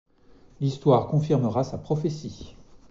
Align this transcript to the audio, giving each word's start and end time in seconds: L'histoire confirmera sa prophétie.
L'histoire 0.61 1.05
confirmera 1.05 1.63
sa 1.63 1.77
prophétie. 1.77 2.55